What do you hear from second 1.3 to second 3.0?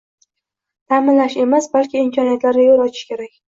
emas, balki imkoniyatlarga yo'l